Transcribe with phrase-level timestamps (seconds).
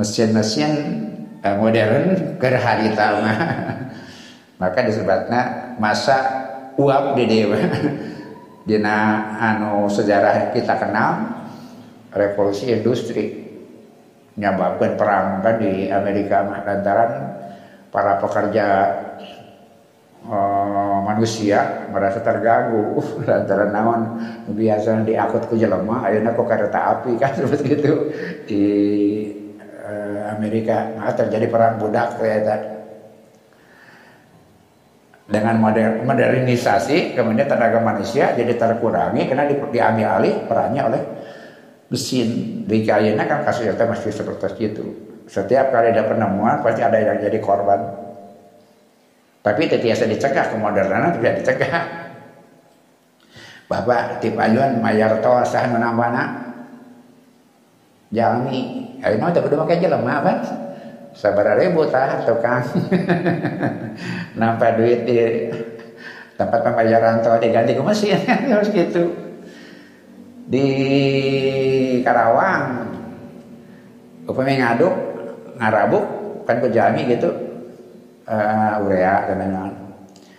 [0.00, 0.72] mesin-mesin
[1.44, 3.20] uh, modern ke harita
[4.60, 6.16] maka disebutnya masa
[6.80, 7.60] uap di dewa
[8.68, 8.96] dina
[9.36, 11.40] anu sejarah kita kenal
[12.14, 13.48] revolusi industri.
[14.38, 17.12] Menyebabkan perang kan di Amerika lantaran
[17.92, 18.66] para pekerja
[20.24, 23.02] uh, manusia merasa terganggu.
[23.28, 24.02] Lantaran naon
[24.54, 27.94] biasa diangkut ke jelema ayeuna kok kereta api kan seperti itu.
[28.48, 29.39] Di uh,
[30.30, 30.94] Amerika.
[30.96, 32.80] Nah, terjadi perang budak ternyata.
[35.30, 41.02] Dengan modern, modernisasi kemudian tenaga manusia jadi terkurangi karena di, diambil alih perannya oleh
[41.86, 42.62] mesin.
[42.66, 44.86] Di kayaknya kan kasusnya masih seperti itu.
[45.30, 47.78] Setiap kali ada penemuan pasti ada yang jadi korban.
[49.46, 52.00] Tapi itu biasa dicegah kemodernan tidak dicegah.
[53.70, 56.49] Bapak tip ayun mayar to sah menambana
[58.10, 58.60] jalmi
[59.00, 60.32] ayo mau tapi pakai jalan apa
[61.14, 62.62] sabar ribu tah tukang
[64.40, 65.18] nampak duit di
[66.38, 68.16] tempat pembayaran to diganti ke mesin
[68.52, 69.12] harus gitu.
[70.50, 70.66] Di
[72.00, 72.88] Karawang
[74.24, 74.94] upami ngaduk
[75.60, 76.04] ngarabuk
[76.48, 77.28] kan ku jami gitu.
[78.30, 79.74] Uh, urea dan lain-lain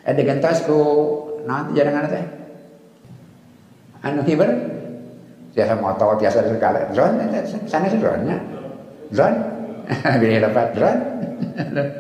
[0.08, 0.80] eh digentas ku
[1.44, 2.26] nanti jaringan teh.
[4.02, 4.50] Anu hiber
[5.52, 6.80] biasa motor biasa sekali.
[6.96, 7.28] Drone
[7.68, 8.38] sana sih drone nya
[9.12, 9.40] drone.
[10.22, 11.02] Bila dapat drone.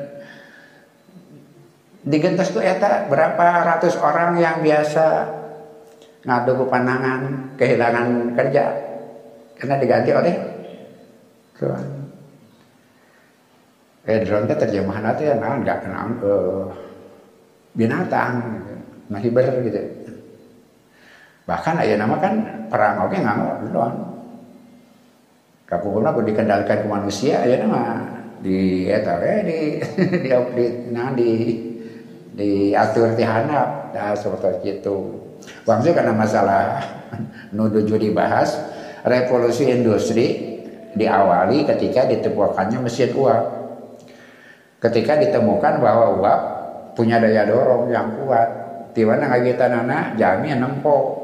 [2.12, 5.30] Digentas ku eta berapa ratus orang yang biasa
[6.26, 7.22] ngadu ke panangan
[7.60, 8.66] kehilangan kerja.
[9.60, 10.34] Karena diganti oleh
[11.60, 11.92] drone.
[14.10, 16.34] Eh drone itu terjemahan itu ya nah nggak kenal ke
[17.78, 18.42] binatang
[19.12, 20.01] masih ber gitu.
[21.52, 22.34] Bahkan aja nama kan
[22.72, 24.00] perang oke nggak drone.
[25.68, 28.08] Kapungkulna dikendalikan ke manusia aja nama
[28.40, 29.60] di eta eh, di
[30.32, 31.32] di di nah di
[32.32, 34.96] diatur di handap nah, seperti itu.
[35.68, 36.88] Waktu karena masalah
[37.56, 38.56] nuduju dibahas,
[39.04, 40.56] revolusi industri
[40.96, 43.44] diawali ketika ditemukannya mesin uap.
[44.80, 46.42] Ketika ditemukan bahwa uap
[46.96, 48.50] punya daya dorong yang kuat,
[48.96, 51.21] di mana ngagitan anak jami nempo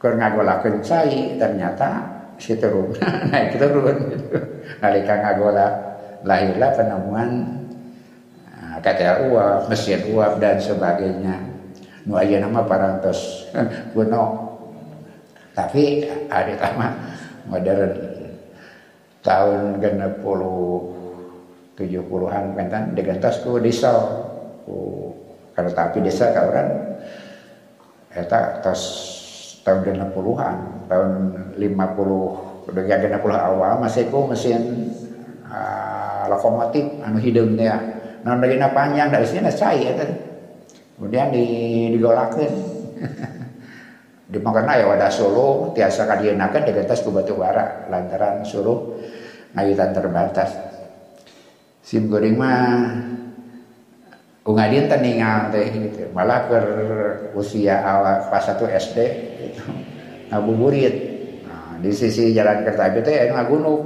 [0.00, 2.08] ke ngagolakeun cai ternyata
[2.40, 2.96] si turun
[3.30, 4.16] naik turun.
[4.80, 5.66] Nalika ngagola
[6.24, 7.30] lahirlah penemuan
[8.48, 11.36] ah, kata uap, mesin uap dan sebagainya.
[12.08, 13.52] Nu aya nama parantos.
[13.92, 14.48] Kuno.
[15.52, 16.88] Tapi ada lama
[17.44, 17.92] modern.
[19.20, 20.96] Tahun genep puluh
[21.76, 23.92] tujuh puluhan pentan digantos ku desa
[24.64, 25.12] ku
[25.52, 26.68] kereta api desa kauran
[28.16, 29.19] eta tos
[29.60, 31.10] tahun genep puluhan tahun
[31.60, 32.36] lima puluh
[32.68, 34.92] udah genep puluh awal masih ku mesin
[35.46, 37.76] uh, lokomotif anu hidung dia.
[38.20, 40.14] Non lagi panjang dari sini saya tadi.
[41.00, 41.44] Kemudian di
[41.96, 42.52] digolakeun
[44.30, 49.00] di makana ya wadah Solo tiasa kadienakeun digetas ku batu bara lantaran suruh
[49.56, 50.52] ngawitan terbatas.
[51.80, 52.76] Sim goreng mah
[54.44, 56.60] ungadin teningal teh gitu malah ke
[57.36, 58.98] usia awal pas satu SD
[59.40, 59.64] gitu
[60.32, 60.94] ngabuburit
[61.44, 63.82] nah, di sisi jalan kereta api teh anu gunung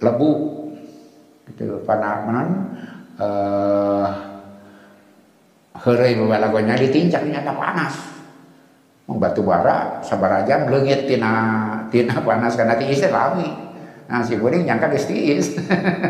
[0.00, 0.32] lebu
[1.52, 2.48] gitu panaman
[3.20, 4.34] eh
[5.74, 7.94] Herai babalagonya ditincak nyata panas.
[9.04, 11.32] Mau batu bara sabar aja melengit tina
[11.92, 13.52] tina panas karena tiis lami.
[14.08, 15.58] Nah si kuning nyangka tiis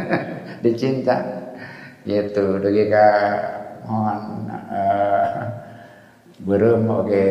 [0.62, 1.43] dicinta
[2.04, 3.08] gitu dugi ka
[3.88, 5.40] mohon uh,
[6.44, 7.26] berem oke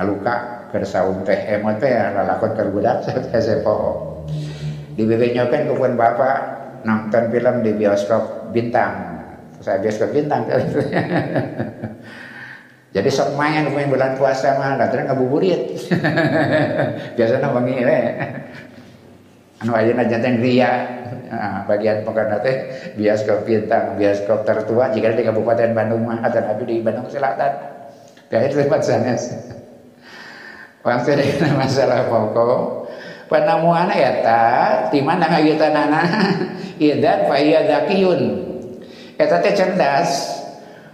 [0.00, 3.76] luka kersaum teh emot teh lalakon kerbudak saya sepo
[4.94, 6.38] di bebenyokan kupun bapak
[6.86, 9.10] nonton film di bioskop bintang
[9.60, 10.48] saya biasa bintang.
[12.90, 15.78] Jadi sok main main bulan puasa mah datang ngabuburit.
[17.16, 18.00] Biasanya wangi we.
[19.60, 20.72] Anu ayeuna janten ria.
[21.30, 22.56] Nah, bagian pokoknya teh
[22.98, 27.52] bioskop bintang, bioskop tertua jika di Kabupaten Bandung mah atau tapi di Bandung Selatan.
[28.32, 29.22] Biasa tempat sanes.
[30.80, 32.88] Waktu dengan masalah pokok
[33.28, 36.02] penemuan eta di mana ngagitanana
[36.80, 38.48] idan fa iya zakiyun
[39.20, 40.40] Eta teh cerdas.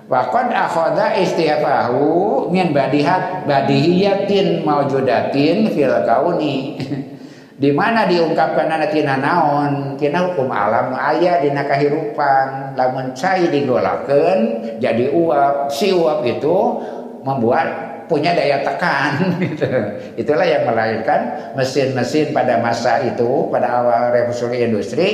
[0.06, 6.58] Wakon akhoda istiafahu min badihat badihiyatin maujudatin fil kauni.
[7.56, 9.96] di mana diungkapkan anak tina naon?
[9.96, 14.40] Tina hukum alam ayah dina kahirupan lamun cai digolakeun
[14.76, 15.72] jadi uap.
[15.72, 16.56] Si uap itu
[17.24, 17.68] membuat
[18.12, 19.72] punya daya tekan gitu.
[20.20, 25.08] Itulah yang melahirkan mesin-mesin pada masa itu pada awal revolusi industri.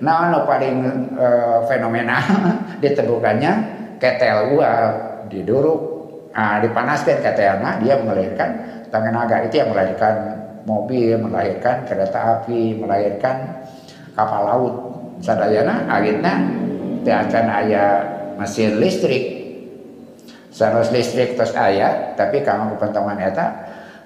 [0.00, 0.76] No paling
[1.20, 2.24] uh, fenomenal
[2.82, 3.52] ditemukannya?
[4.00, 4.92] Ketel uap.
[5.28, 5.80] Diduruk
[6.32, 8.50] nah, dipanaskan ketelnya dia melahirkan
[8.88, 13.64] tenaga itu yang melahirkan mobil, melahirkan kereta api, melahirkan
[14.16, 14.74] kapal laut.
[15.20, 16.34] Sadayana akhirnya
[17.04, 17.90] akan ayah
[18.40, 19.44] mesin listrik
[20.54, 23.46] Sanos listrik terus ayah, tapi kamu kepentingan eta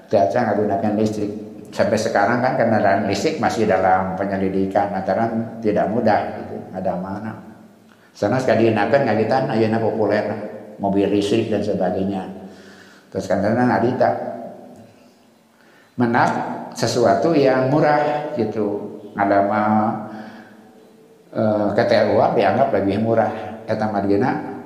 [0.09, 1.29] tidak menggunakan listrik.
[1.69, 5.29] Sampai sekarang kan kendaraan listrik masih dalam penyelidikan, antara
[5.61, 7.37] tidak mudah gitu, ada mana.
[8.17, 10.25] Sana sekali nakan ngagitan ayana populer
[10.81, 12.25] mobil listrik dan sebagainya.
[13.13, 14.38] Terus kan ngadita
[15.99, 16.31] menak
[16.79, 18.87] sesuatu yang murah gitu.
[19.19, 20.07] Mah
[21.35, 21.43] e,
[21.75, 23.61] KTLUA dianggap lebih murah.
[23.67, 24.59] Eta margina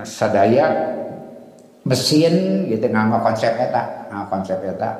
[0.00, 0.96] sadaya
[1.84, 4.90] mesin gitu nganggo konsep eta nah, konsep eta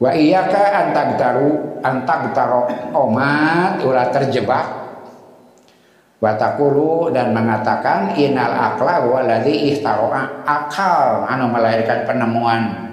[0.00, 2.66] wa iyyaka antag taru antag taro
[2.96, 4.66] omat ulah terjebak
[6.18, 12.87] watakulu dan mengatakan inal akla waladhi ihtaroa akal anu melahirkan penemuan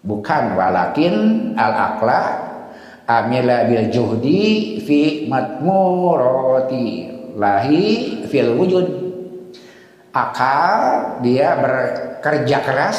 [0.00, 1.14] bukan walakin
[1.56, 2.22] al akla
[3.04, 8.86] amila bil juhdi fi matmurati lahi fil wujud.
[10.10, 12.98] Akal dia bekerja keras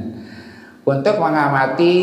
[0.96, 1.96] untuk mengamati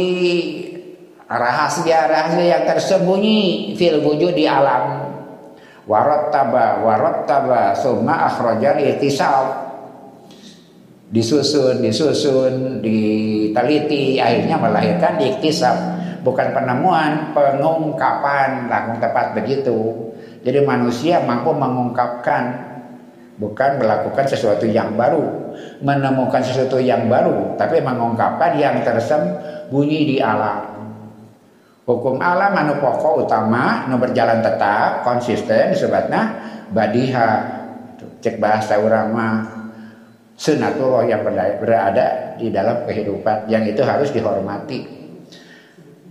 [1.26, 5.10] rahasia-rahasia yang tersembunyi fil wujud di alam.
[5.90, 9.63] Warattaba warattaba summa akhrajan itisal
[11.14, 15.78] disusun disusun diteliti akhirnya melahirkan iktisab
[16.26, 20.10] bukan penemuan pengungkapan langsung tepat begitu.
[20.42, 22.74] Jadi manusia mampu mengungkapkan
[23.38, 30.74] bukan melakukan sesuatu yang baru, menemukan sesuatu yang baru, tapi mengungkapkan yang tersembunyi di alam.
[31.84, 36.22] Hukum alam anu pokok utama nu berjalan tetap konsisten disebutnya
[36.72, 37.62] badiha.
[38.24, 39.63] Cek bahasa orang mah
[40.38, 44.86] sunatullah yang berada di dalam kehidupan yang itu harus dihormati.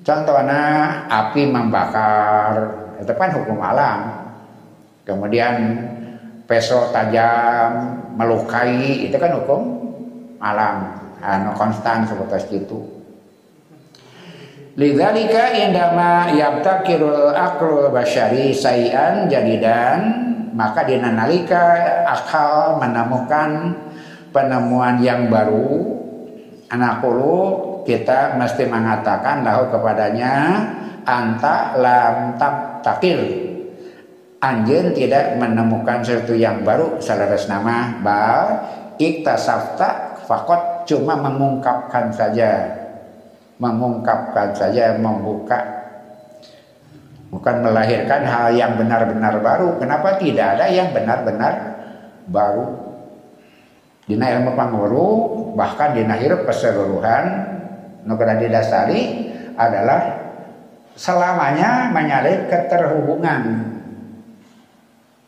[0.03, 0.63] Contohnya
[1.07, 2.55] api membakar
[2.99, 4.01] itu kan hukum alam.
[5.03, 5.55] Kemudian
[6.47, 9.61] peso tajam melukai itu kan hukum
[10.43, 12.81] alam anu konstan seperti itu
[14.73, 20.01] Lidzalika indama yabtakirul aklul basyari sayan jadidan
[20.57, 21.61] maka dinanalika
[22.09, 23.77] akal menemukan
[24.33, 26.01] penemuan yang baru
[26.73, 27.37] anakulu
[27.85, 30.65] kita mesti mengatakan lahu kepadanya
[31.05, 33.53] anta lam tak takir
[34.43, 37.95] anjen tidak menemukan sesuatu yang baru salaras nama.
[38.03, 38.47] Bal
[38.99, 42.83] iktasafta fakot cuma mengungkapkan saja.
[43.63, 45.63] Mengungkapkan saja membuka.
[47.31, 49.79] Bukan melahirkan hal yang benar-benar baru.
[49.79, 51.55] Kenapa tidak ada yang benar-benar
[52.29, 52.92] baru
[54.07, 55.09] dina ilmu panguru
[55.55, 57.25] bahkan dina hirup keseluruhan
[58.07, 60.21] negara didasari adalah
[60.99, 63.73] selamanya menyalin keterhubungan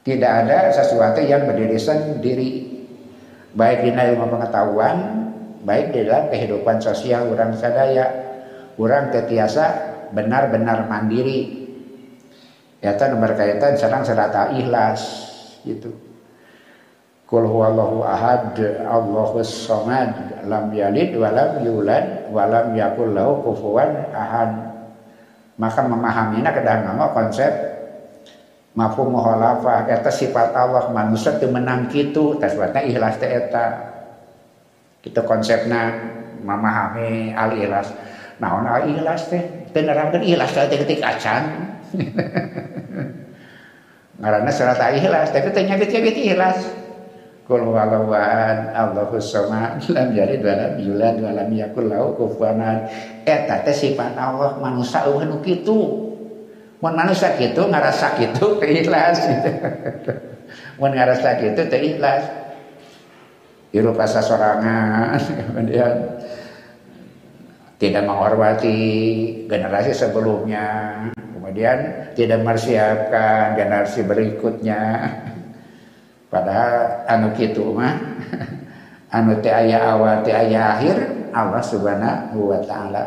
[0.05, 2.51] tidak ada sesuatu yang berdiri sendiri.
[3.57, 4.97] Baik di ilmu pengetahuan,
[5.65, 8.07] baik dalam kehidupan sosial orang sadaya.
[8.77, 9.65] Orang ketiasa
[10.13, 11.65] benar-benar mandiri.
[12.85, 15.01] Yaitu berkaitan serang serata ikhlas
[15.65, 15.89] gitu.
[17.35, 18.55] Kul huwallahu ahad
[18.87, 24.55] Allahus samad lam yalid walam yulad walam yakul lahu kufuwan ahad.
[25.59, 27.51] Maka memahaminya kedang konsep
[28.79, 33.83] mafhum muhalafah eta sifat Allah manusia teu menang kitu tasbatna ikhlas teh eta.
[35.03, 35.91] Kita konsepna
[36.39, 37.91] memahami al ikhlas
[38.39, 39.43] naon al ikhlas teh
[39.75, 41.43] teu nerangkeun ikhlas teh ketik acan.
[44.23, 46.84] Ngaranna surat ikhlas tapi teh nyabit-nyabit ikhlas
[47.45, 48.09] Kul huwallahu
[48.73, 52.89] Allahus samad lam yalid wa lam yulad wa lam yakul lahu kufuwan
[53.29, 56.09] eta teh sifat Allah manusia eueuh nu kitu
[56.81, 59.51] mun manusia gitu ngerasa gitu keikhlas gitu
[60.81, 62.25] mun ngerasa gitu keikhlas
[63.77, 65.21] hirup rasa sorangan
[65.53, 65.93] kemudian
[67.77, 68.79] tidak menghormati
[69.45, 74.81] generasi sebelumnya kemudian tidak mempersiapkan generasi berikutnya
[76.35, 77.95] padahal anu gitu mah
[79.17, 80.99] anu teh aya awal teh aya akhir
[81.31, 83.05] Allah Subhanahu wa taala.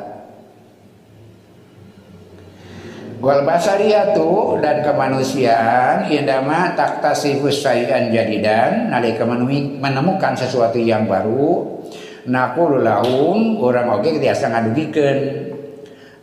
[3.18, 11.82] Wal basariyatu dan kemanusiaan indama taktasifus sayan jadidan nalika menemukan sesuatu yang baru
[12.30, 15.50] naqulu lahum urang oge tiasa ngadugikeun.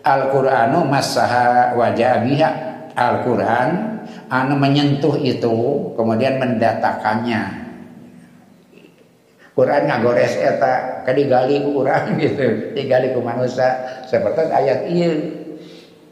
[0.04, 2.50] Al-Qur'anu masaha wajah biha
[2.92, 3.93] Al-Qur'an
[4.28, 5.56] anu menyentuh itu
[5.96, 7.64] kemudian mendatakannya
[9.54, 12.74] Quran ngagores eta kadigali ku urang gitu.
[12.74, 14.02] Digali ku manusia.
[14.02, 15.10] Seperti ayat iya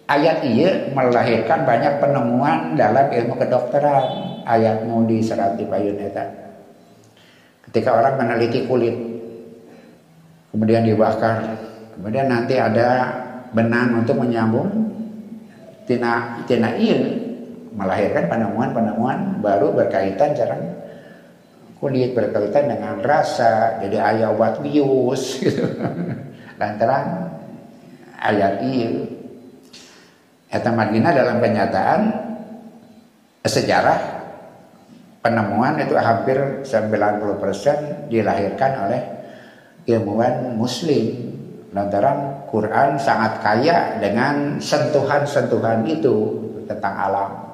[0.06, 4.30] ayat iya melahirkan banyak penemuan dalam ilmu kedokteran.
[4.46, 6.22] Ayat mau diserat di payun eta.
[7.66, 8.94] Ketika orang meneliti kulit
[10.54, 11.56] kemudian dibakar
[11.96, 13.08] kemudian nanti ada
[13.56, 14.68] benang untuk menyambung
[15.88, 17.21] tina tina iya
[17.72, 20.64] melahirkan penemuan-penemuan baru berkaitan jarang.
[21.82, 25.66] Kulit berkaitan dengan rasa jadi ayat obat bius gitu.
[26.54, 27.26] Lantaran
[28.22, 29.02] ayat ini
[30.46, 32.00] Eta Madinah dalam kenyataan
[33.42, 33.98] sejarah
[35.24, 39.02] penemuan itu hampir 90% dilahirkan oleh
[39.90, 41.34] ilmuwan muslim.
[41.72, 46.36] Lantaran Quran sangat kaya dengan sentuhan-sentuhan itu
[46.68, 47.51] tentang alam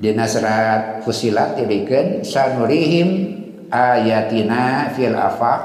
[0.00, 3.08] di surat Fusilat diberikan sanurihim
[3.68, 5.62] ayatina fil afaq.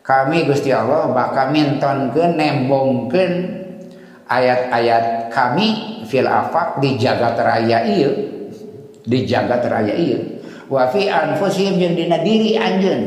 [0.00, 3.32] Kami Gusti Allah bakal mintonkeun nembongkeun
[4.24, 8.12] ayat-ayat kami fil afaq di jagat raya ieu.
[9.04, 10.40] Di jagat raya ieu.
[10.72, 13.02] Wa fi anfusihim jeung dina diri anjeun.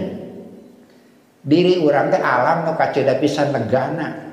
[1.44, 4.24] Diri urang teh alam nu kaceda pisan legana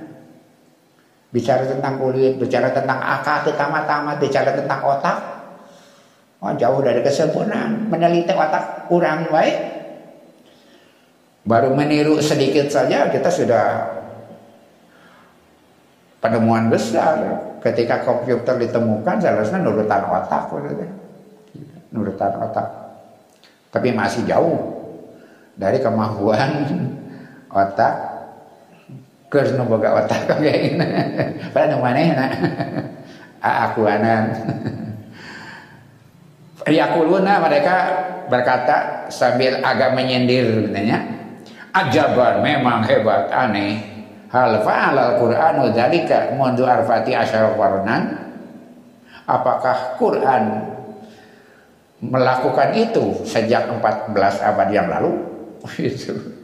[1.30, 5.18] bicara tentang kulit bicara tentang akal tama-tama bicara tentang otak
[6.40, 7.92] Oh, jauh dari kesempurnaan.
[7.92, 9.56] Meneliti otak kurang baik.
[11.44, 13.64] Baru meniru sedikit saja kita sudah
[16.25, 17.44] penemuan besar.
[17.61, 20.49] Ketika komputer ditemukan seharusnya nurutan otak.
[21.92, 22.68] Nurutan otak.
[23.68, 24.56] Tapi masih jauh
[25.61, 26.64] dari kemampuan
[27.52, 27.94] otak
[29.28, 30.87] ke boga otak kayak ini.
[31.52, 32.26] Pada mana ya?
[33.68, 34.25] Aku anan.
[36.70, 37.76] Yakuluna mereka
[38.30, 40.98] berkata sambil agak menyindir katanya.
[41.70, 43.78] Ajaban memang hebat aneh.
[44.30, 46.34] Hal fa'al al-Qur'anu dzalika?
[46.34, 48.02] Mundu arfati asyara qarnan
[49.26, 50.42] apakah Quran
[52.02, 55.10] melakukan itu sejak 14 abad yang lalu?
[55.78, 56.14] Itu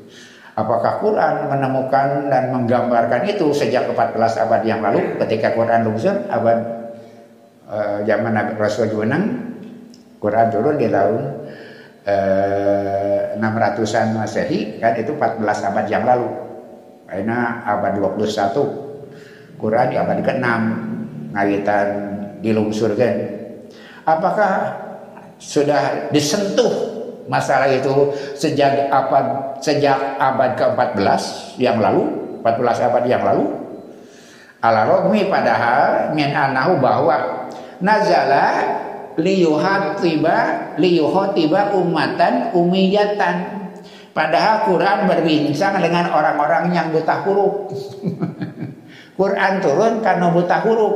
[0.60, 6.58] apakah Quran menemukan dan menggambarkan itu sejak 14 abad yang lalu ketika Quran lungsur abad
[7.68, 9.45] uh, zaman Nabi Rasul Juwenang
[10.16, 11.22] Quran turun di tahun
[12.06, 16.28] eh, 600-an Masehi kan itu 14 abad yang lalu.
[17.06, 20.46] Karena abad 21 Quran di abad ke-6
[21.32, 21.88] ngawitan
[22.42, 23.14] dilungsurkan.
[24.06, 24.52] Apakah
[25.36, 26.72] sudah disentuh
[27.26, 31.22] masalah itu sejak abad sejak abad ke-14
[31.60, 32.04] yang lalu,
[32.42, 33.44] 14 abad yang lalu?
[34.64, 37.46] Ala rogmi padahal min anahu bahwa
[37.78, 38.75] nazala
[39.16, 40.36] liyuhatiba
[40.76, 43.36] liyuhatiba umatan umiyatan.
[44.12, 47.68] Padahal Quran berbincang dengan orang-orang yang buta huruf.
[49.20, 50.94] Quran turun karena buta huruf.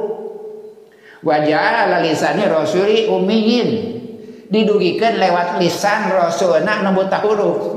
[1.21, 4.01] Wajah lisani rasuli umiyin.
[4.49, 7.77] Didugikan lewat lisan rasulna nu buta huruf.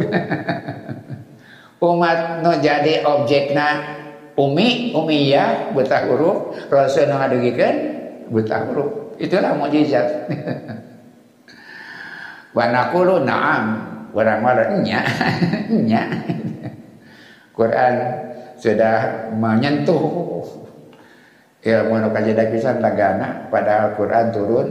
[1.92, 4.00] Umat nu jadi objekna
[4.40, 6.56] umi umiyah buta huruf.
[6.72, 7.76] Rasul ngadugikan
[8.32, 10.08] buta huruf Itulah mujizat.
[12.58, 13.66] Wa naqulu na'am.
[14.14, 15.02] Orang marah nya.
[17.54, 17.94] Quran
[18.58, 20.34] sudah menyentuh
[21.64, 24.68] ilmu nu kajeda pisan lagana padahal Quran turun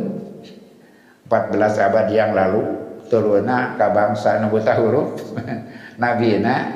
[1.29, 2.63] 14 abad yang lalu
[3.09, 5.17] turunna ka bangsa nu buta huruf
[6.01, 6.69] nabina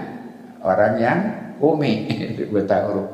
[0.65, 1.21] orang yang
[1.61, 2.09] umi
[2.49, 3.09] buta huruf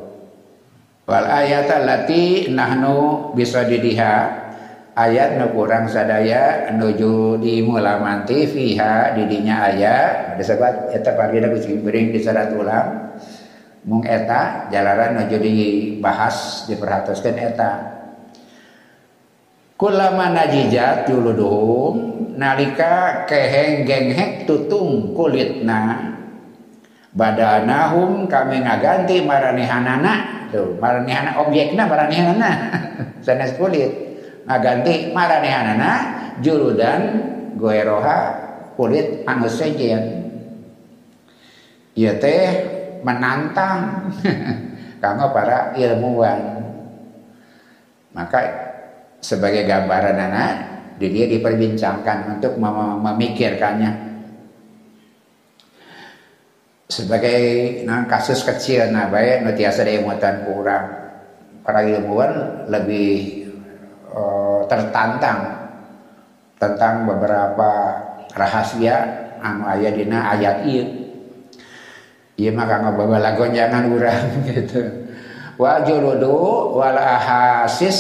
[1.07, 4.42] wal ayata lati nahnu bisa didiha
[4.93, 10.37] ayat nu kurang sadaya nuju di mulamanti fiha didinya ayat.
[10.37, 13.17] Disebut eta pagina kucing bering disarat ulang.
[13.83, 17.73] Mung eta jalaran nuju dibahas diperhatoskeun eta.
[19.75, 21.95] Kulama najijat juluduhum
[22.39, 26.15] nalika keheng genghek tutung kulitna
[27.11, 30.47] badanahum kami ngaganti maranihanana.
[30.53, 32.51] Tuh maranihana objekna maranihanana.
[33.25, 34.12] Sanes kulit
[34.49, 35.93] ngaganti maranehanana
[36.43, 37.01] juludan
[37.57, 38.19] goeroha
[38.75, 40.23] kulit anu sejen
[41.93, 42.47] ieu teh
[43.05, 44.09] menantang
[45.03, 46.63] kanggo para ilmuwan.
[48.15, 48.41] Maka
[49.19, 50.53] sebagai gambaran anak
[51.03, 54.15] dia diperbincangkan untuk mem memikirkannya.
[56.87, 57.41] Sebagai
[57.89, 60.87] nah, kasus kecil nah baik tiasa diimutan kurang.
[61.65, 63.42] Para ilmuwan lebih
[64.13, 65.41] uh, tertantang
[66.61, 67.71] tentang beberapa
[68.37, 68.97] rahasia
[69.43, 70.87] anu aya dina ayat ieu.
[72.39, 74.81] Ieu mah kanggo bawa gonjangan urang gitu.
[75.61, 77.99] Wa juludu wal ahasis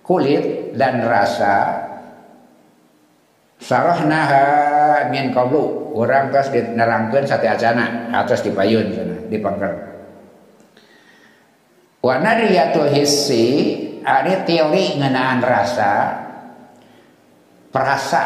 [0.00, 1.82] kulit dan rasa
[3.60, 5.92] sarahnaha min qablu.
[5.92, 9.92] Orang terus dinerangkan sate acana atas dipayun sana dipangker
[12.02, 13.46] wa nadriyatul hissi
[14.02, 15.92] ada teori ngenaan rasa
[17.72, 18.22] perasa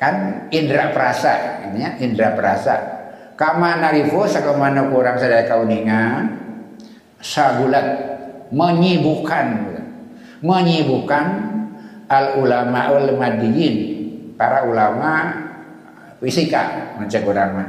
[0.00, 2.74] kan indra perasa ya indra perasa.
[3.36, 6.28] Kama narifu sakamana kurang sadaya kauningan
[7.20, 7.86] sagulat
[8.52, 9.76] menyibukkan.
[10.40, 11.26] Menyibukkan
[12.08, 13.76] al ulama ul madiyin
[14.40, 15.36] para ulama
[16.20, 17.68] fisika mencek mah.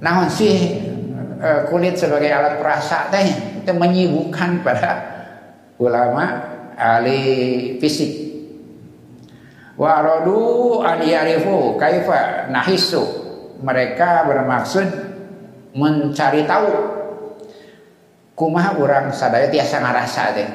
[0.00, 0.80] Naon sih
[1.38, 4.92] e, kulit sebagai alat perasa teh itu menyibukkan pada
[5.76, 6.24] ulama
[6.80, 8.32] ahli fisik.
[9.76, 13.00] Wa aradu an yarifu kaifa nahisu
[13.60, 14.88] mereka bermaksud
[15.76, 16.72] mencari tahu.
[18.36, 20.48] Kumaha orang sadaya tiasa ngarasa teh?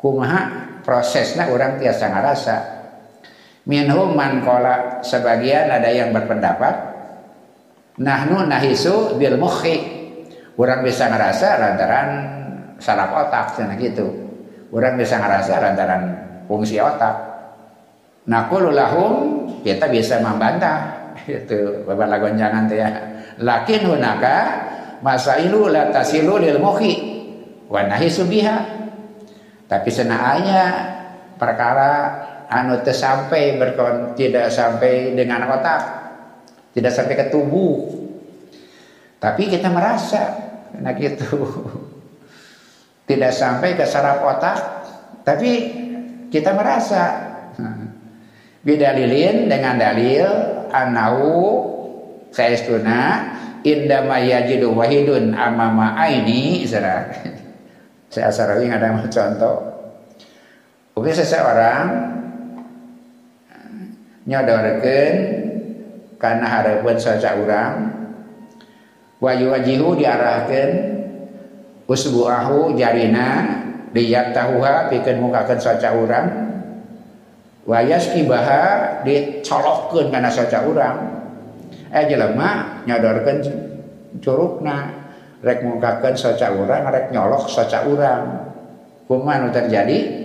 [0.00, 0.40] Kumaha
[0.80, 2.56] prosesnya orang tiasa ngarasa?
[3.64, 6.96] Minhum man kola sebagian ada yang berpendapat
[8.00, 9.93] nahnu nahisu bil mukhi.
[10.54, 12.08] Orang bisa ngerasa lantaran
[12.78, 14.06] saraf otak sana gitu.
[14.70, 16.02] Orang bisa ngerasa lantaran
[16.46, 17.14] fungsi otak.
[18.30, 19.12] Nakulu lahum
[19.66, 22.88] kita bisa membantah itu bapak lagon jangan ya.
[23.42, 24.36] Lakin hunaka
[25.02, 26.94] masailu la tasilu lil mukhi
[27.66, 28.58] wa nahisu biha.
[29.66, 30.64] Tapi senanya
[31.34, 31.92] perkara
[32.48, 35.82] anu sampai berkon tidak sampai dengan otak
[36.76, 37.90] tidak sampai ke tubuh
[39.18, 40.43] tapi kita merasa
[40.80, 41.38] nah gitu.
[43.04, 44.58] Tidak sampai ke saraf otak
[45.28, 45.50] tapi
[46.32, 47.02] kita merasa
[48.64, 50.24] bidalilin dengan dalil
[50.72, 51.20] anau
[52.32, 53.00] saya istuna
[53.60, 59.56] indama yajidu wahidun amama aini saya asarawi ada contoh.
[60.94, 62.14] Oke seseorang
[64.24, 65.12] nyodorkan
[66.16, 68.03] karena harapan saja orang
[69.22, 70.70] wajihu diarahkan.
[71.84, 73.60] Usbu'ahu jarina
[73.92, 76.26] lihat tahuha bikin mukakan saja orang
[77.68, 80.96] wayas kibaha dicolokkan karena saja orang
[81.92, 83.44] eh jelema nyodorkan
[84.24, 84.96] curugna
[85.44, 88.48] rek mukakan saja orang rek nyolok saja orang
[89.04, 90.24] kumaha terjadi?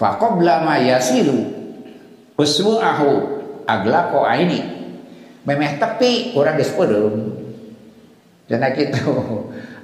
[0.00, 1.44] Faqabla ma yasilu.
[2.40, 3.08] Usbu'ahu
[3.68, 4.79] aglaqo aini.
[5.48, 7.14] Memeh tepi orang disperum.
[8.44, 9.14] Dina kitu.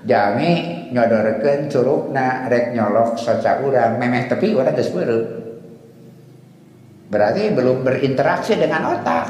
[0.06, 0.50] Jami
[0.94, 5.24] nyodorkeun curugna rek nyolok soca urang memeh tepi orang disperum.
[7.10, 9.26] Berarti belum berinteraksi dengan otak.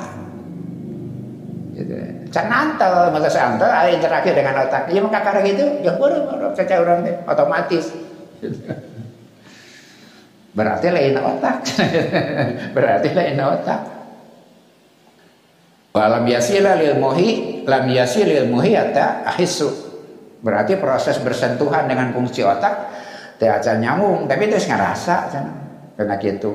[1.76, 1.96] Gitu.
[2.32, 4.88] Can antel, masa seantel ada interaksi dengan otak.
[4.92, 7.84] Iya maka karena gitu, ya orang soca urang otomatis.
[10.56, 11.56] Berarti lain otak.
[12.76, 13.95] Berarti lain otak.
[15.96, 19.88] Walam yasila lil muhi lam yasil lil muhi ahisu.
[20.44, 22.92] Berarti proses bersentuhan dengan fungsi otak
[23.40, 25.32] teh aja nyambung, tapi terus ngerasa
[25.96, 26.52] karena gitu.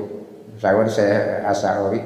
[0.62, 1.98] Sahur saya asawi.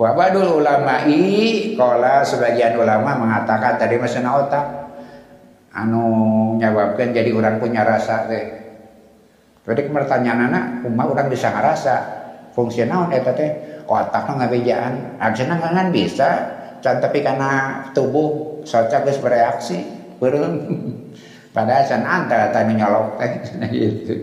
[0.00, 4.88] Wabadul ulama'i kola sebagian ulama mengatakan tadi mesin otak
[5.76, 8.58] anu nyebabkan jadi orang punya rasa teh
[9.68, 11.94] jadi pertanyaan anak, umma orang bisa ngerasa
[12.56, 16.30] fungsional eta teh otaknya ngabejaan, aksana kan bisa,
[16.84, 19.82] tapi karena tubuh soca geus bereaksi,
[20.20, 20.54] beureum.
[21.56, 23.32] Padahal can anta tadi nyolok teh
[23.72, 24.14] gitu.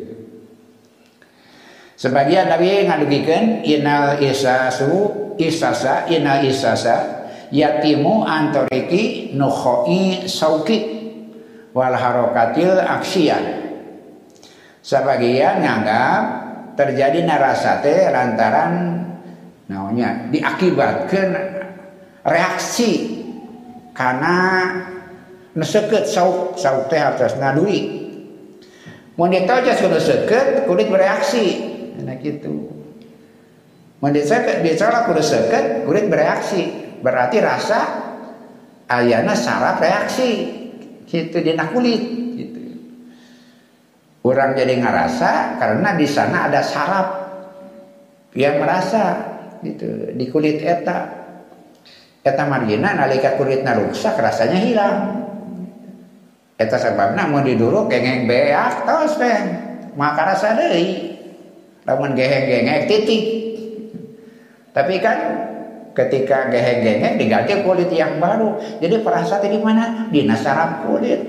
[1.97, 10.79] Sebagian Nabi ngadugikeun inal isasu isasa inal isasa yatimu antoriki nukhoi sauki
[11.75, 13.43] wal harokatil aksiyah
[14.85, 16.23] sebagian nganggap
[16.77, 18.73] terjadi narasate lantaran
[19.65, 21.27] namanya diakibatkan
[22.25, 22.91] reaksi
[23.95, 24.37] karena
[25.55, 28.03] neseket sauk sauk teh atas nadui.
[29.15, 31.71] Mau aja sudah seket kulit bereaksi.
[32.03, 32.67] Nah gitu.
[34.03, 36.83] Mau diseket bicara kulit seket kulit bereaksi.
[36.99, 37.79] Berarti rasa
[38.91, 40.31] ayana saraf reaksi.
[41.07, 42.03] Gitu di kulit
[44.25, 47.07] Orang jadi ngerasa karena di sana ada saraf.
[48.33, 49.03] Yang merasa
[49.65, 50.13] gitu.
[50.13, 51.25] Di kulit eta.
[52.25, 54.97] Eta margina nalika kulitna rusak rasanya hilang.
[56.57, 59.41] Eta sebabna mau diduruk gengeng beak tos teh.
[59.97, 61.17] Maka rasa deui.
[61.85, 63.23] Lamun geheng-gengeng titik.
[64.73, 65.17] Tapi kan
[65.93, 68.57] ketika geheng-geheng diganti kulit yang baru.
[68.81, 70.09] Jadi perasa di mana?
[70.09, 71.21] Di saraf kulit.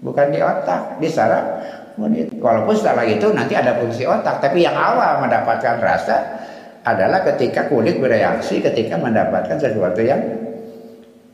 [0.00, 2.28] Bukan di otak di kulit.
[2.38, 6.45] Walaupun setelah itu nanti ada fungsi otak tapi yang awal mendapatkan rasa
[6.86, 10.22] adalah ketika kulit bereaksi ketika mendapatkan sesuatu yang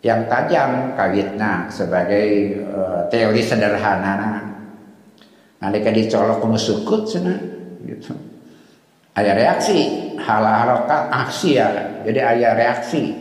[0.00, 4.42] yang tajam kawitna sebagai uh, teori sederhana nah.
[5.62, 7.38] Nalika dicolok kuno sukut sana
[7.86, 8.10] gitu.
[9.14, 9.78] Ada reaksi
[10.18, 11.68] hal harokat aksi ya
[12.02, 13.14] jadi ada reaksi.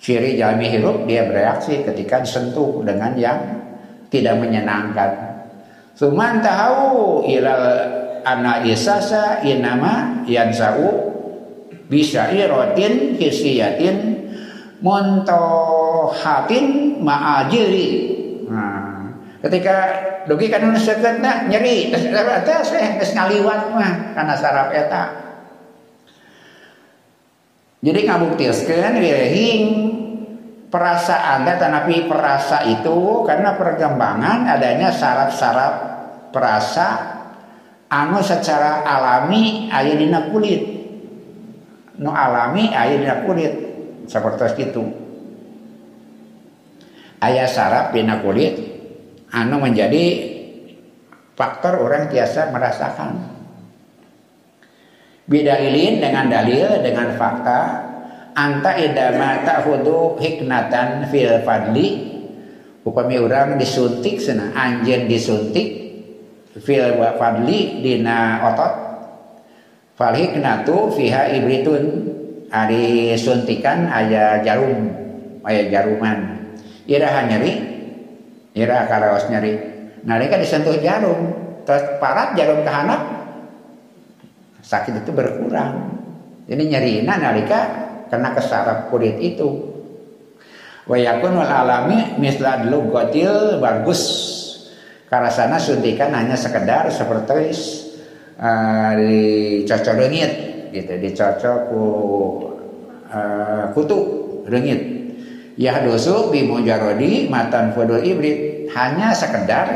[0.00, 3.36] Ciri jalmi hirup dia bereaksi ketika disentuh dengan yang
[4.08, 5.12] tidak menyenangkan.
[5.92, 11.12] Suman tahu ilal anak isasa inama yansau
[11.90, 14.30] bisa irotin hisiyatin
[14.80, 16.66] muntohatin
[17.02, 17.90] ma'ajiri.
[18.48, 19.00] Nah,
[19.44, 19.76] ketika
[20.28, 25.04] dugi kan seket nyeri terus ngaliwat mah karena saraf eta
[27.80, 29.64] jadi ngabuktikan wirehing
[30.68, 35.74] perasaan tetapi perasa itu karena perkembangan adanya saraf-saraf
[36.30, 37.18] perasa
[37.90, 40.62] anu secara alami aya dina kulit.
[41.98, 43.52] Nu alami aya dina kulit.
[44.06, 44.82] Seperti itu
[47.20, 48.56] ayah saraf dina kulit
[49.30, 50.04] anu menjadi
[51.34, 53.10] faktor orang biasa merasakan.
[55.30, 57.60] Bidalilin dengan dalil dengan fakta
[58.34, 62.10] anta idama ta'hudu hiknatan fil fadli
[62.82, 65.79] upami orang disuntik sana anjen disuntik
[66.58, 68.72] fil fadli dina otot
[69.94, 71.84] fal hiknatu fiha ibritun
[72.50, 74.90] ari suntikan aya jarum
[75.46, 76.50] aya jaruman
[76.90, 77.52] iraha nyeri
[78.58, 79.54] iraha karaos nyeri
[80.02, 81.30] nalika disentuh jarum
[81.62, 83.20] terus parat jarum kehanap
[84.70, 85.98] sakit itu berkurang.
[86.46, 87.60] Jadi nyerina nalika
[88.06, 89.66] kena kesarap kulit itu.
[90.86, 94.02] Wayakun wal alami misla gotil bagus.
[95.10, 97.50] Karena sana suntikan hanya sekedar seperti
[98.38, 100.32] uh, dicocok rengit
[100.70, 101.84] gitu, dicocok ku
[103.10, 103.98] uh, kutu
[104.46, 105.02] rengit.
[105.58, 108.70] Ya dosu bimujarodi matan fudul ibrit.
[108.70, 109.66] Hanya sekedar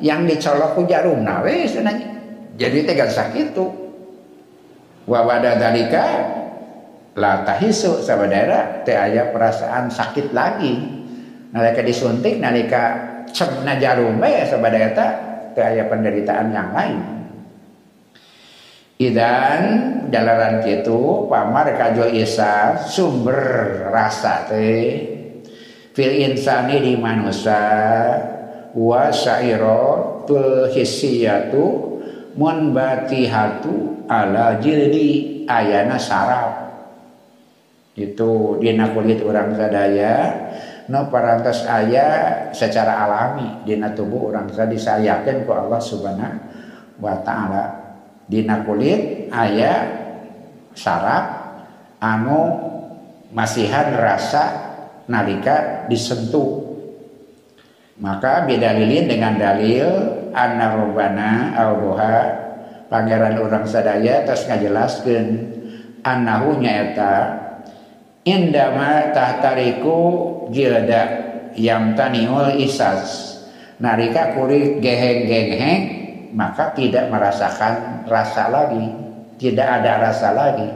[0.00, 1.20] yang dicolok ku jarum.
[1.20, 1.76] Nah wes
[2.56, 3.70] jadi tegal sakit tuh
[5.04, 6.04] wa wada dalika
[7.12, 8.00] la tahisu.
[8.00, 10.96] Sabadara teh aya perasaan sakit lagi.
[11.52, 15.10] Nalika disuntik nalika cemna jarum bae sabadara teh
[15.58, 16.98] teh aya penderitaan yang lain.
[18.98, 19.62] Idan
[20.10, 23.38] jalanan kitu pamar kajo isa sumber
[23.94, 25.18] rasa teh.
[25.94, 27.58] Fil insani di manusia
[28.74, 31.64] wa syairo tul hissiyatu
[32.38, 36.68] mun batihatu ala jildi ayana saraf
[37.98, 40.14] itu dina kulit orang sadaya
[40.88, 43.62] no parantos aya secara alami.
[43.64, 46.36] Dina tubuh orang sadaya disayakeun ku Allah subhanahu
[47.00, 47.64] wa taala.
[48.28, 49.72] Dina kulit aya
[50.72, 51.24] saraf
[52.00, 52.40] anu
[53.32, 54.44] masihan rasa
[55.08, 56.66] nalika disentuh.
[57.98, 59.86] Maka beda lilin dengan dalil
[60.30, 61.50] anna robana
[62.86, 65.24] pangeran orang sadaya terus ngajelaskan
[66.06, 67.42] anahu nyaeta
[68.22, 69.98] indama tahtariku
[70.52, 71.02] jilda
[71.56, 73.34] yang taniul isas.
[73.78, 75.80] Narika kulit geheng-geheng
[76.34, 78.84] maka tidak merasakan rasa lagi.
[79.38, 80.68] Tidak ada rasa lagi.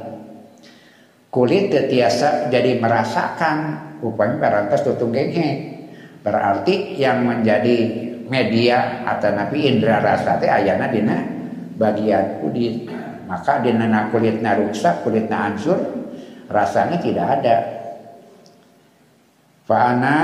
[1.33, 3.91] Kulit tetiasa jadi merasakan.
[4.03, 5.87] Upaya barantas tutung geheng
[6.27, 7.79] berarti yang menjadi
[8.27, 11.23] media atau nabi indra rasa teh ayana dina
[11.79, 12.87] bagian kulit.
[13.31, 15.79] Maka di nana kulitnya rusak kulitnya hancur
[16.51, 17.82] rasanya tidak ada
[19.63, 20.17] Fa'ana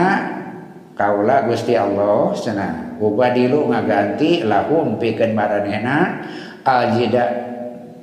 [0.98, 6.26] kaula Gusti Allah sana ubadilu ngaganti lahum pikeun maranehna
[6.66, 7.24] aljida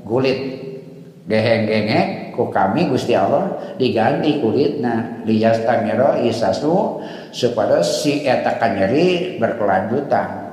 [0.08, 0.40] gulit
[1.28, 5.24] geheng-gengek ku kami Gusti Allah diganti kulitna.
[5.26, 10.46] Liyastamiro isasu supaya si eta nyeri berkelanjutan.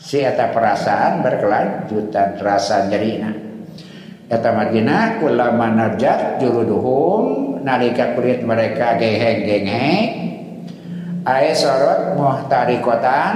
[0.00, 3.30] Si eta perasaan berkelanjutan rasa nyerina.
[4.30, 10.08] Eta margina kullama narjat juruduhum nalika kulit mereka geheng gengeng
[11.24, 13.34] ae sorot muhtarikotan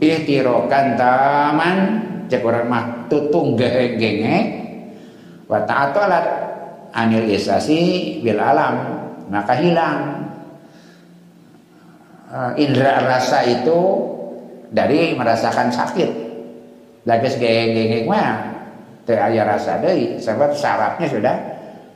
[0.00, 1.76] ihtirokan taman
[2.26, 4.46] cek orang mah tutung geheng gengeng
[5.46, 6.26] wa ta'atolat
[6.94, 9.98] anil isasi bil alam maka hilang.
[12.30, 13.78] Uh, indera rasa itu
[14.70, 16.10] dari merasakan sakit.
[17.02, 18.30] Lagi geng-geng mah
[19.02, 21.36] teu rasa deui sebab sarafnya sudah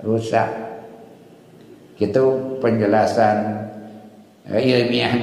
[0.02, 0.48] rusak
[1.98, 2.24] itu
[2.58, 3.66] penjelasan.
[4.44, 5.14] Uh, ilmiah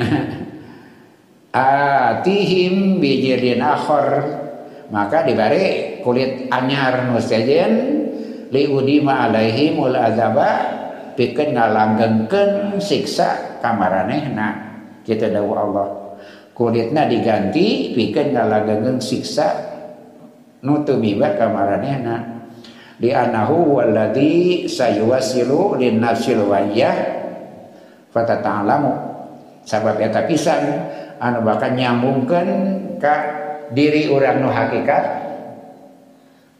[1.52, 4.40] atihim bijirin akhor.
[4.92, 7.72] Maka dibari kulit anyar nusajen
[8.52, 10.52] liudima alaihimul azaba
[11.16, 14.48] pikeun ngalanggengkeun siksa kamaranehna
[15.08, 15.88] kita dawu Allah.
[16.52, 19.48] Kulitnya diganti bikin ngalanggengkeun siksa
[20.60, 21.40] nu teu miba
[23.10, 26.94] anahu walladzi sayuwasilu lin nafsil wayyah.
[28.14, 28.94] Fatata'lamu.
[29.66, 30.62] Sabab eta pisan
[31.18, 32.50] anu bakal nyambungkeun
[33.02, 33.16] ka
[33.74, 35.06] diri orang nu hakikat.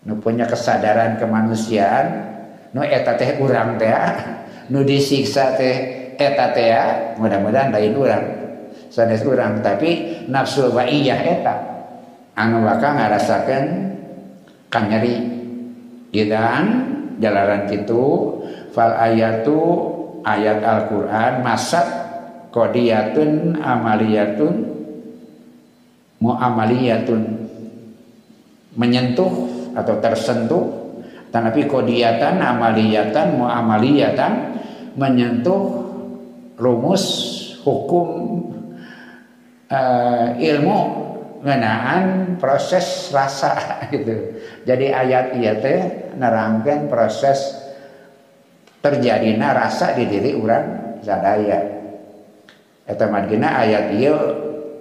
[0.10, 2.34] Nu punya kesadaran kemanusiaan.
[2.74, 3.94] Nu eta teh urang teh.
[4.74, 5.78] Nu disiksa teh
[6.18, 6.74] eta teh.
[6.74, 8.26] Ya, mudah-mudahan lain orang
[8.92, 11.56] sanes orang tapi nafsu iya eta.
[12.36, 13.64] Anu bakal ngarasakan
[14.72, 14.88] kan
[16.12, 16.66] nyeri dan
[17.24, 18.04] jalaran itu
[18.76, 19.60] fal ayatu
[20.28, 21.88] ayat Al-Quran masat
[22.52, 24.56] kodiyatun amaliyatun
[26.20, 27.50] muamaliyatun.
[28.72, 29.32] Menyentuh
[29.76, 30.64] atau tersentuh
[31.32, 34.32] tetapi kodiyatan amaliyatan muamaliyatan
[35.00, 35.64] menyentuh
[36.60, 37.04] rumus
[37.64, 38.08] hukum
[39.72, 40.80] uh, ilmu
[41.42, 43.58] ngenaan proses rasa
[43.94, 44.38] gitu.
[44.66, 45.80] Jadi ayat iya teh
[46.16, 47.58] nerangkan proses
[48.82, 51.60] terjadinya rasa di diri orang sadaya.
[52.86, 54.16] Eta madina ayat iya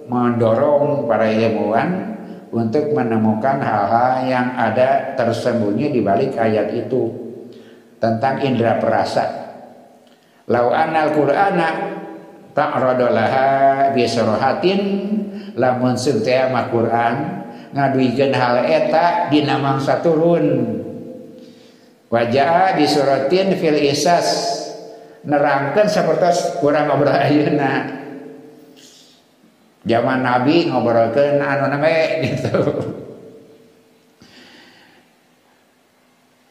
[0.05, 2.11] mendorong para ilmuwan
[2.51, 7.09] untuk menemukan hal-hal yang ada tersembunyi di balik ayat itu
[8.01, 9.23] tentang indera perasa
[10.51, 11.69] lau anal qur'ana
[12.51, 13.47] ta'radalaha
[13.95, 14.81] bi surahatin
[15.55, 17.13] lamun seutea mah Quran
[17.71, 20.79] ngaduikeun hal eta dina mangsa turun.
[22.11, 22.85] Wajah di
[23.55, 24.27] fil isas
[25.23, 27.87] nerangkan seperti kurang ngobrol ayeuna
[29.87, 31.95] zaman nabi ngobrolkeun anu name
[32.27, 32.59] gitu.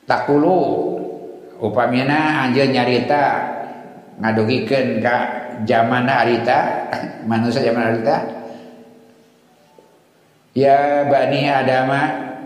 [0.08, 0.58] Takulu
[1.60, 3.24] upamina anjeun nyarita
[4.18, 5.16] ngadugikan ka
[5.68, 6.88] zaman harita
[7.30, 8.39] manusia zaman harita
[10.54, 12.02] ya bani adama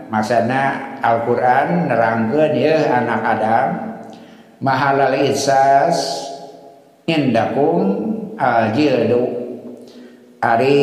[0.09, 3.67] maksana Al-Quran nerangkan ya anak Adam.
[4.63, 6.25] Mahalal isas
[7.05, 7.83] indakum
[8.39, 9.45] aljildu.
[10.41, 10.77] Ari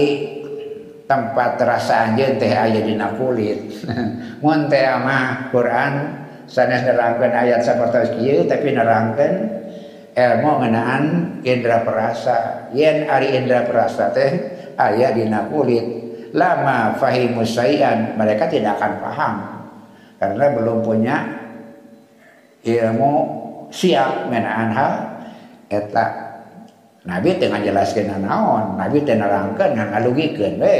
[1.06, 3.84] tempat rasa anjeun teh aya dina kulit
[4.42, 9.34] mun teh mah Quran sanes nerangkeun ayat sapertos kieu tapi nerangkeun
[10.18, 11.04] ilmu ngenaan
[11.46, 12.70] indra perasa.
[12.74, 14.30] Yen ari indra perasa teh
[14.78, 16.01] ayah dina kulit
[16.32, 19.34] lama fahimus sayan mereka tidak akan paham.
[20.16, 21.16] Karena belum punya
[22.64, 23.14] ilmu
[23.68, 24.94] siap menaan hal.
[25.72, 26.04] Eta
[27.02, 28.78] Nabi tengah jelaskan naon?
[28.78, 30.76] Nabi tengah rangkan yang ngalugikeun we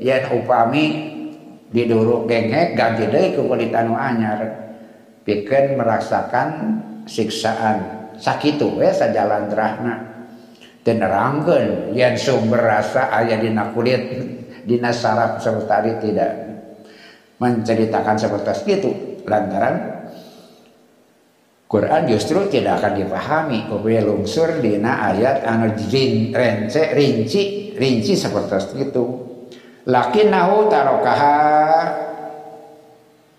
[0.00, 0.84] yen upami
[1.68, 4.62] diduruk gengek ganti deui ku kulit anu anyar.
[5.76, 6.48] Merasakan
[7.06, 8.10] siksaan.
[8.18, 9.94] Sakitu we sajalan terahna.
[10.82, 14.02] Dan nerangkeun yang sumber rasa ayah dina kulit
[14.66, 16.30] dina saraf tadi tidak
[17.42, 18.90] menceritakan seperti itu.
[19.22, 20.02] Lantaran
[21.70, 23.58] Quran justru tidak akan dipahami.
[23.72, 26.36] Upaya lungsur dina ayat anu rinci
[26.70, 29.04] rinci rinci seperti itu.
[29.88, 31.40] Nahu tarokaha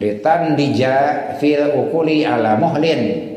[0.02, 0.96] ditandija
[1.38, 3.32] fil ukuli ala muhlin.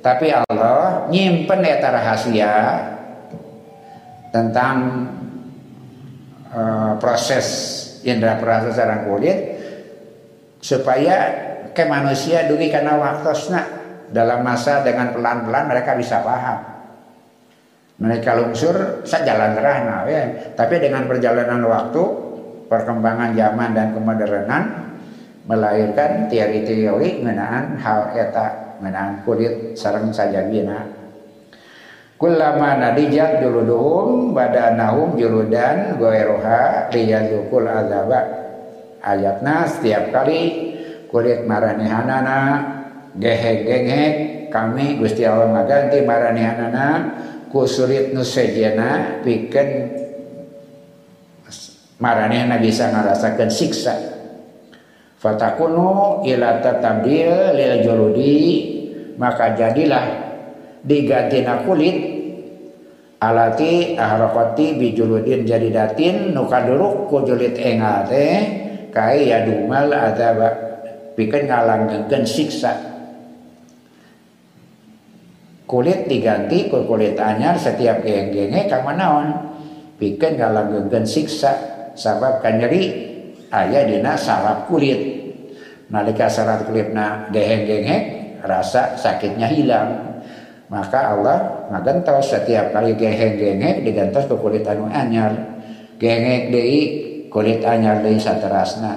[0.00, 2.52] Tapi Allah nyimpen eta rahasia
[4.32, 4.76] tentang
[6.54, 7.46] uh, proses
[8.02, 9.38] indera perasa sarang kulit
[10.60, 11.16] supaya
[11.72, 13.62] ke manusia dugi karena waktosna
[14.10, 16.58] dalam masa dengan pelan-pelan mereka bisa paham
[18.00, 19.76] mereka lungsur jalan terah
[20.08, 20.22] ya.
[20.56, 22.02] tapi dengan perjalanan waktu
[22.66, 24.62] perkembangan zaman dan kemodernan
[25.44, 30.99] melahirkan teori-teori mengenai hal eta menang kulit sarang saja bina
[32.20, 38.20] kullama nadijat juluduhum badanahum juludan goeroha liyadukul azaba.
[39.00, 40.76] Ayatna setiap kali
[41.08, 42.60] kulit maranehanana
[43.16, 44.14] gehek-gehek
[44.52, 47.16] kami Gusti Allah maganti maranehanana
[47.48, 48.12] ku sulit
[49.24, 49.70] pikeun
[51.96, 53.96] maranehna bisa ngarasakeun siksa.
[55.16, 58.36] Fatakunu ila tatabdil lil juludi
[59.16, 60.29] maka jadilah
[60.84, 62.20] digantina kulit.
[63.20, 68.40] Alati ahraqati bijuludin jadi datin nukaduruk kujulit engal teh
[68.96, 70.48] kai yadumal adaba
[71.20, 72.72] pikeun ngalanggengkeun siksa.
[75.68, 79.52] Kulit diganti ku kulit anyar setiap geng-genge ka manaon
[80.00, 81.52] pikeun ngalanggengkeun siksa
[81.92, 82.82] sabab kan nyeri
[83.52, 85.20] aya dina saraf kulit.
[85.92, 88.02] Nalika saraf kulitna geheng-geheng
[88.46, 90.09] rasa sakitnya hilang
[90.70, 95.34] maka Allah ngagentos setiap kali geheng-geheng digantos ke kulit anu anyar.
[95.98, 96.80] Geheng deui
[97.26, 98.94] kulit anyar deui saterasna.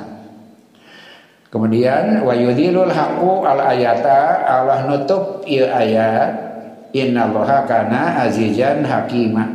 [1.49, 6.29] Kemudian wa yudhilul haqqu al ayata Allah nutup ieu ayat
[6.93, 9.49] innallaha kana azizan hakima.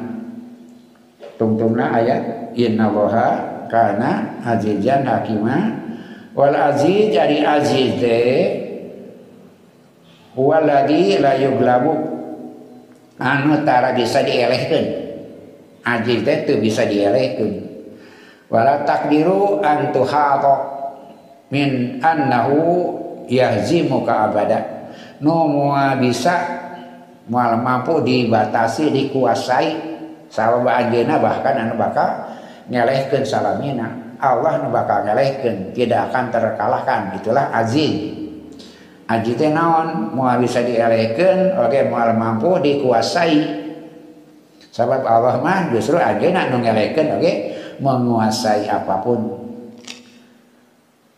[1.39, 5.71] Tungtungna ayat innallaha kana azizan hakima.
[6.35, 8.68] Wal aziz jadi aziz teh
[10.39, 12.15] waladhi la yuglabu.
[13.19, 14.87] Anu tara bisa dielehkeun
[15.83, 17.67] aziz teh teu bisa dielehkeun
[18.47, 20.79] wala takdiru an tuhata.
[21.49, 22.61] Min annahu
[23.27, 24.61] yahzimuka abada.
[25.19, 26.37] Nu moal bisa
[27.27, 29.99] moal mampu dibatasi dikuasai.
[30.29, 32.37] Sabab anjeuna bahkan anu bakal
[32.69, 34.13] nyelehkan salamina.
[34.21, 37.17] Allah nu bakal nyelehkan tidak akan terkalahkan.
[37.17, 38.28] Itulah aziz
[39.09, 40.13] aziz teh naon?
[40.13, 43.67] Mau bisa dielehkan oke mau mampu dikuasai.
[44.69, 47.33] Sebab Allah mah justru aja nak nyelehkan oke?
[47.83, 49.21] Menguasai apa pun.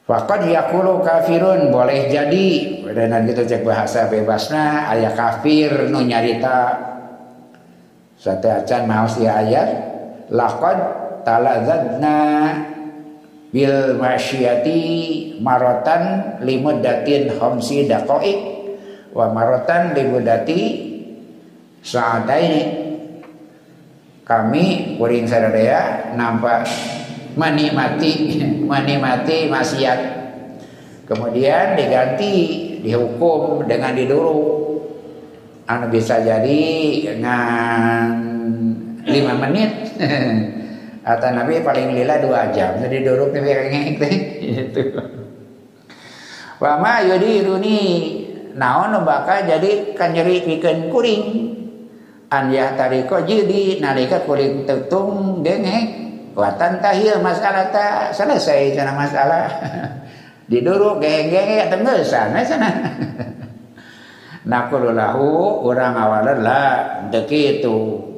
[0.07, 2.49] Fakat yakulu kafirun boleh jadi.
[2.91, 6.91] Dan kita cek bahasa bebasnya ayat kafir nu nyarita.
[8.21, 9.69] Satu acan mau si ayat
[10.29, 10.79] lakad
[11.25, 12.19] talazadna
[13.51, 14.81] bil masyiyati
[15.43, 18.39] marotan limuddatin khamsi daqaiq
[19.11, 20.61] wa marotan limuddati
[21.83, 22.63] sa'adaini.
[24.23, 26.63] Kami kuring sadaya nampak
[27.35, 28.39] menikmati
[28.71, 30.01] menikmati maksiat.
[31.11, 32.35] Kemudian diganti
[32.87, 34.63] dihukum dengan diduru.
[35.67, 36.63] Anu bisa jadi
[37.03, 38.11] dengan
[39.07, 39.71] lima menit
[41.01, 42.77] Kata Nabi paling lila dua jam.
[42.77, 44.15] Jadi durup nih kayak teh.
[44.45, 44.83] Itu.
[46.61, 47.79] Wa ma yudiruni
[48.53, 51.25] naon bakal jadi kanjeri pikeun kuring.
[52.31, 56.13] An ya tariko jadi nalika kuring tetung gengek.
[56.37, 59.51] Watan tahil masalah tak selesai cina masalah.
[60.51, 62.71] Diduruk geng-geng tenggesan eh, sana.
[64.51, 66.75] Nakululahu orang awalan lah
[67.09, 68.10] dekitu.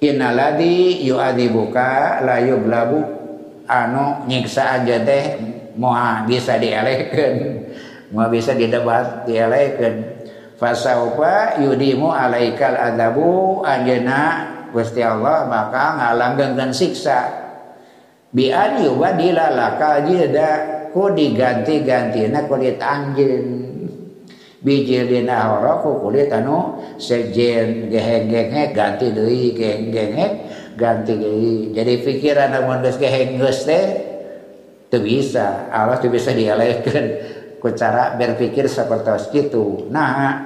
[0.00, 3.04] Innaladi yu'adzibuka la yublabu
[3.68, 5.38] anu nyiksa aja teh
[5.76, 7.36] moal bisa dielehkeun.
[8.10, 10.18] Moal bisa didebat dielehkeun.
[10.58, 17.20] Fasaufa yudimu alaikal adabu anjeuna Gusti Allah maka ngalanggengkeun siksa.
[18.30, 20.50] Bi an yubadila laka jilda
[20.90, 23.69] ku diganti-gantina kulit anjeun
[24.60, 30.32] bijilina horo ku kulit anu sejen geheng-geheng ganti deui geheng-geheng
[30.76, 31.72] ganti deui.
[31.72, 33.84] Jadi pikiran namun geus geheng geus teh
[34.92, 35.68] teu bisa.
[35.72, 37.06] Allah teu bisa dialihkeun
[37.60, 40.40] ku cara berpikir seperti itu nah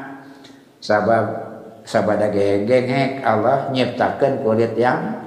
[0.82, 1.24] sabab
[1.86, 5.22] sabada geheng-geheng Allah nyiptakeun kulit yang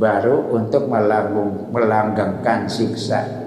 [0.00, 3.45] baru untuk melanggung melanggengkan siksa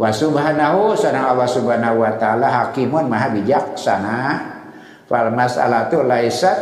[0.00, 4.16] wa subhanahu sana Allah subhanahu wa ta'ala hakimun maha bijaksana.
[5.04, 6.56] Fal mas'alatu laisat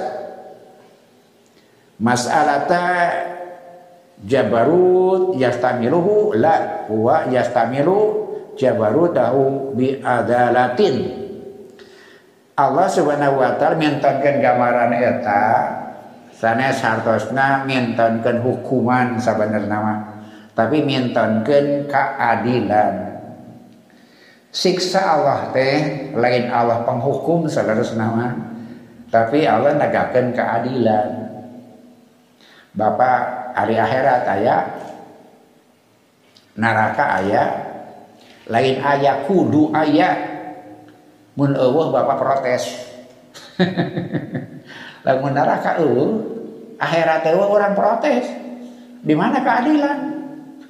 [2.02, 3.12] mas'alata
[4.24, 8.26] jabarut yastamiluhu la huwa yastamilu
[8.58, 11.28] jabarutahu bi adalatin
[12.58, 15.44] Allah subhanahu wa ta'ala mintonkeun gambaran eta
[16.34, 19.98] sanes hartosna mintonkeun hukuman sabenerna mah
[20.56, 23.17] tapi mintonkeun keadilan
[24.48, 28.48] siksa Allah teh lain Allah penghukum saudara senama
[29.08, 31.08] tapi Allah negakan keadilan.
[32.76, 33.20] Bapak
[33.56, 34.62] hari akhirat ayah
[36.54, 37.48] neraka ayah
[38.46, 40.14] lain ayah kudu ayah
[41.34, 42.64] mun Bapak protes.
[45.08, 46.12] Lamun neraka eueuh
[46.76, 48.28] akhirat eueuh orang protes.
[49.00, 50.17] Di mana keadilan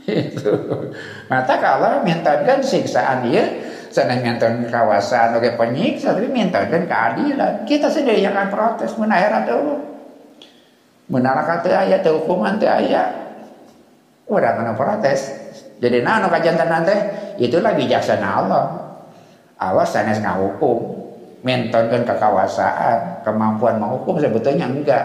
[0.09, 0.53] itu
[1.29, 3.45] mata kalau mintakan siksaan ya.
[3.89, 7.65] Senang nyanton kawasan oke penyiksa tapi mintakan keadilan.
[7.65, 9.99] Kita sendiri yang akan protes menakhirat dulu
[11.09, 13.11] menara teu ayat hukuman teu ayat?
[14.29, 15.33] Udah mana protes?
[15.81, 16.97] Jadi nah nu kajantan nanti
[17.41, 18.65] itulah bijaksana Allah.
[19.59, 21.01] Allah sanes ngahukum
[21.43, 25.05] mentonkan kekuasaan, kemampuan menghukum sebetulnya enggak.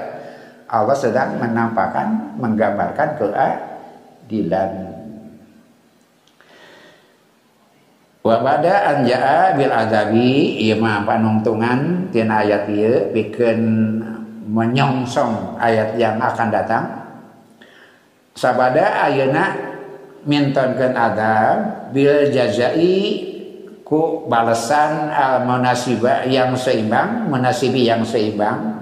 [0.68, 3.16] Allah sedang menampakkan, menggambarkan
[4.28, 4.72] keadilan.
[8.24, 13.60] Wa bada anja'a bil adabi ieu mah panungtungan tina ayat ieu pikeun
[14.48, 16.86] menyongsong ayat yang akan datang.
[18.34, 19.54] Sabada ayeuna
[20.24, 23.30] mintonkeun adab bil jazai
[23.84, 28.73] ku balasan al munasiba yang seimbang munasibi yang seimbang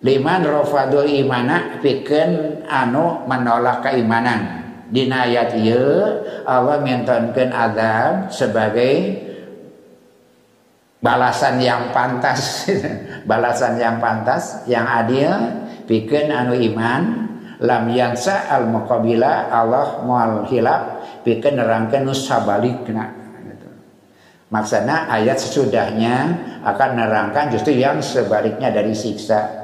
[0.00, 4.60] liman rofadul imana pikeun anu menolak keimanan.
[4.90, 6.02] Dina ayat ieu
[6.42, 9.22] Allah mintonkeun azab sebagai
[10.98, 12.66] balasan yang pantas.
[13.30, 15.30] Balasan yang pantas yang adil
[15.86, 17.30] pikeun anu iman.
[17.60, 20.82] Lam yansa al muqabila Allah mual hilaf
[21.22, 23.20] pikeun nerangkeun nu sabalikna.
[24.50, 26.16] Maksudnya ayat sesudahnya
[26.66, 29.59] akan nerangkan justru yang sebaliknya dari siksa.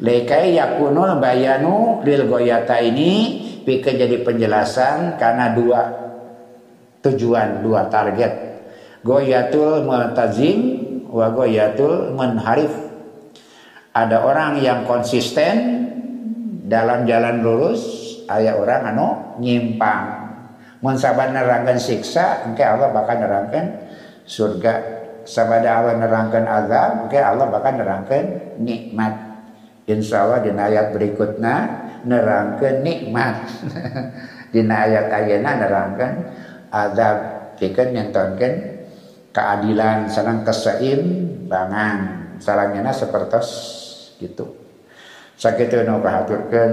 [0.00, 3.36] Lekai yakunul bayanu lil goyata ini
[3.68, 5.80] pikir jadi penjelasan karena dua
[7.04, 8.32] tujuan, dua target.
[9.04, 10.58] Goyatul multazim
[11.12, 12.72] wa goyatul menharif.
[13.92, 15.84] Ada orang yang konsisten
[16.64, 17.80] dalam jalan lurus,
[18.24, 20.32] ayat orang anu nyimpang.
[20.80, 23.84] Mun sabar nerangkan siksa, engke Allah bakal nerangkan
[24.24, 28.24] surga sabada Allah nerangkan azab maka Allah bakal nerangkan
[28.56, 29.29] nikmat
[29.86, 31.56] insya Allah di ayat berikutnya
[32.04, 33.36] nerangkan nikmat.
[34.50, 36.12] Di ayat ayatnya nerangkan
[36.74, 37.18] azab.
[37.60, 38.82] Jika nyentonkan
[39.30, 41.98] keadilan sarang keseimbangan.
[42.40, 43.40] Salangnya seperti
[44.18, 44.48] gitu.
[45.36, 46.72] Sakit nu kahaturkeun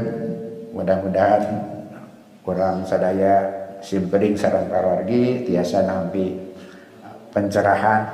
[0.75, 1.43] mudah-mudahan
[2.43, 3.47] kurang sadaya
[3.83, 6.35] simpering sarang parwargi tiasa nampi
[7.31, 8.07] pencerahan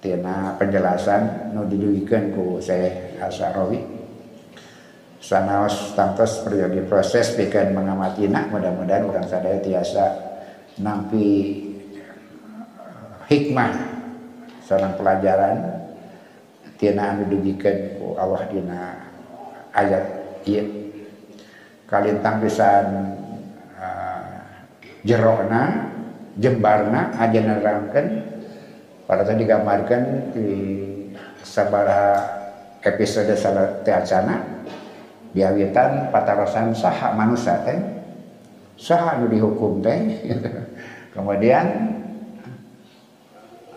[0.00, 3.91] tina penjelasan nu didugikan ku saya Asarawi
[5.22, 10.04] sanaos tangtos periode proses bikin mengamatinya mudah-mudahan orang sadaya tiasa
[10.82, 11.62] nampi
[13.30, 13.70] hikmah
[14.66, 15.56] seorang pelajaran.
[16.82, 19.06] Tina anu didugikan ku Allah dina
[19.70, 20.02] ayat
[20.42, 20.66] ieu
[21.86, 23.14] kalintang pisan
[23.78, 24.42] uh,
[25.06, 25.94] jerokna
[26.42, 28.06] jembarna aja nerangkan.
[29.06, 30.02] Pada tadi digambarkan
[30.34, 30.50] di
[31.46, 32.18] sabara
[32.82, 34.42] episode salat teacana
[35.32, 38.02] diawitan patarosan saha manusia teh
[38.76, 40.00] saha nu dihukum teh.
[41.14, 41.64] Kemudian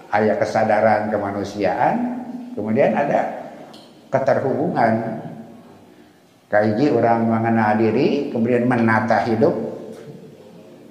[0.08, 1.96] ayat kesadaran kemanusiaan
[2.56, 3.52] kemudian ada
[4.08, 5.24] keterhubungan.
[6.46, 9.52] Kaiji orang mengenal diri kemudian menata hidup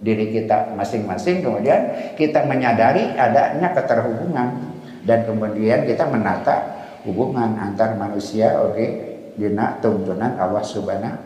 [0.05, 4.77] diri kita masing-masing kemudian kita menyadari adanya keterhubungan.
[5.05, 8.73] Dan kemudian kita menata hubungan antar manusia oke?
[8.77, 11.18] okay, dina tuntunan Allah Subhanahu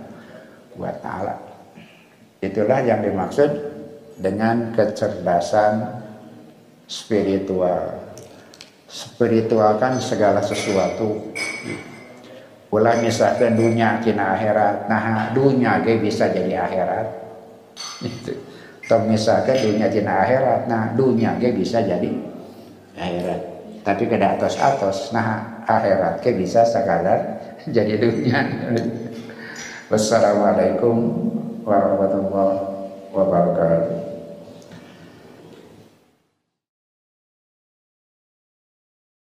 [0.81, 1.37] wa taala.
[2.39, 3.51] Itulah yang dimaksud
[4.19, 6.03] dengan kecerdasan
[6.87, 7.99] spiritual.
[8.89, 11.35] Spiritual kan segala sesuatu.
[12.69, 17.07] Ulah misalkan dunia kina akhirat, nah dunia ge bisa jadi akhirat.
[18.89, 22.09] Tong misalkan dunia tina akhirat, nah dunia ke bisa jadi
[22.97, 23.41] akhirat.
[23.85, 28.41] Tapi kada atas-atas, nah akhirat ke bisa sekadar jadi dunia.
[29.89, 30.97] Wassalamualaikum
[31.65, 32.59] warahmatullahi
[33.11, 34.08] wabarakatuh.